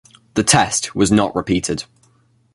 The 0.33 0.41
test 0.43 0.95
was 0.95 1.11
not 1.11 1.35
repeated. 1.35 1.83